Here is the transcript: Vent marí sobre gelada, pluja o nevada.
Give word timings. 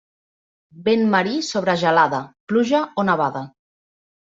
Vent 0.87 1.03
marí 1.15 1.37
sobre 1.49 1.77
gelada, 1.83 2.23
pluja 2.53 2.83
o 3.03 3.09
nevada. 3.13 3.47